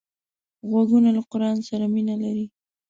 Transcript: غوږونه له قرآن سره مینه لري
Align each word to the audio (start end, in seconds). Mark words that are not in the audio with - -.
غوږونه 0.69 1.09
له 1.15 1.21
قرآن 1.31 1.57
سره 1.69 1.85
مینه 1.93 2.15
لري 2.23 2.45